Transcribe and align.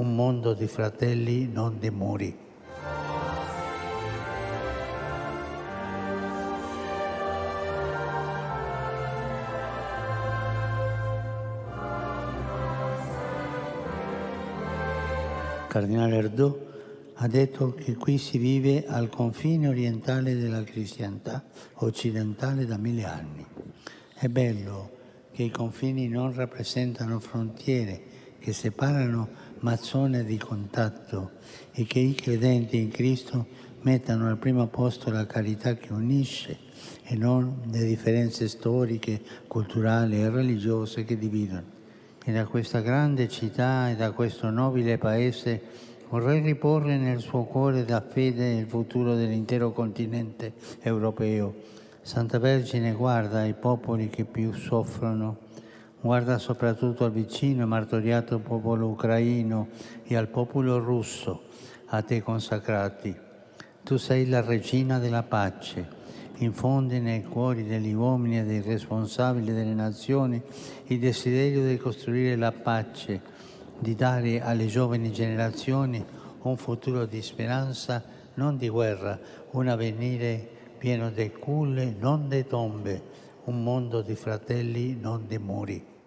un 0.00 0.14
mondo 0.14 0.54
di 0.54 0.66
fratelli, 0.66 1.46
non 1.46 1.78
di 1.78 1.90
muri. 1.90 2.34
Cardinale 15.68 16.16
Erdò 16.16 16.58
ha 17.14 17.28
detto 17.28 17.74
che 17.74 17.94
qui 17.94 18.16
si 18.16 18.38
vive 18.38 18.86
al 18.86 19.10
confine 19.10 19.68
orientale 19.68 20.34
della 20.34 20.64
cristianità 20.64 21.44
occidentale 21.74 22.64
da 22.64 22.78
mille 22.78 23.04
anni. 23.04 23.46
È 24.14 24.28
bello 24.28 24.96
che 25.30 25.42
i 25.42 25.50
confini 25.50 26.08
non 26.08 26.34
rappresentano 26.34 27.20
frontiere 27.20 28.09
che 28.40 28.52
separano 28.52 29.28
ma 29.60 29.78
di 30.24 30.38
contatto 30.38 31.32
e 31.72 31.84
che 31.84 31.98
i 31.98 32.14
credenti 32.14 32.78
in 32.78 32.88
Cristo 32.88 33.46
mettano 33.82 34.28
al 34.28 34.38
primo 34.38 34.66
posto 34.66 35.10
la 35.10 35.26
carità 35.26 35.74
che 35.74 35.92
unisce 35.92 36.58
e 37.04 37.14
non 37.14 37.62
le 37.70 37.84
differenze 37.84 38.48
storiche, 38.48 39.20
culturali 39.46 40.20
e 40.20 40.30
religiose 40.30 41.04
che 41.04 41.18
dividono. 41.18 41.78
E 42.24 42.32
da 42.32 42.46
questa 42.46 42.80
grande 42.80 43.28
città 43.28 43.90
e 43.90 43.96
da 43.96 44.12
questo 44.12 44.50
nobile 44.50 44.98
paese 44.98 45.62
vorrei 46.08 46.40
riporre 46.40 46.96
nel 46.96 47.20
suo 47.20 47.44
cuore 47.44 47.84
la 47.86 48.00
fede 48.00 48.52
e 48.52 48.60
il 48.60 48.66
futuro 48.66 49.14
dell'intero 49.14 49.72
continente 49.72 50.54
europeo. 50.80 51.54
Santa 52.02 52.38
Vergine 52.38 52.92
guarda 52.92 53.40
ai 53.40 53.54
popoli 53.54 54.08
che 54.08 54.24
più 54.24 54.52
soffrono, 54.52 55.48
guarda 56.00 56.38
soprattutto 56.38 57.04
al 57.04 57.12
vicino 57.12 57.62
e 57.62 57.66
martoriato 57.66 58.38
popolo 58.38 58.88
ucraino 58.88 59.68
e 60.04 60.16
al 60.16 60.28
popolo 60.28 60.78
russo, 60.78 61.44
a 61.86 62.02
te 62.02 62.22
consacrati. 62.22 63.14
Tu 63.82 63.96
sei 63.96 64.28
la 64.28 64.40
regina 64.40 64.98
della 64.98 65.22
pace 65.22 65.98
infondi 66.40 67.00
nei 67.00 67.22
cuori 67.22 67.66
degli 67.66 67.92
uomini 67.92 68.38
e 68.38 68.44
dei 68.44 68.62
responsabili 68.62 69.52
delle 69.52 69.74
nazioni 69.74 70.40
il 70.86 70.98
desiderio 70.98 71.66
di 71.66 71.76
costruire 71.76 72.36
la 72.36 72.52
pace, 72.52 73.20
di 73.78 73.94
dare 73.94 74.40
alle 74.40 74.66
giovani 74.66 75.12
generazioni 75.12 76.02
un 76.42 76.56
futuro 76.56 77.04
di 77.04 77.20
speranza, 77.20 78.02
non 78.34 78.56
di 78.56 78.68
guerra, 78.68 79.18
un 79.50 79.68
avvenire 79.68 80.48
pieno 80.78 81.10
di 81.10 81.30
culle, 81.30 81.94
non 81.98 82.28
di 82.28 82.46
tombe, 82.46 83.02
un 83.44 83.62
mondo 83.62 84.02
di 84.02 84.14
fratelli, 84.14 84.94
non 84.96 85.26
di 85.26 85.38
muri. 85.38 85.99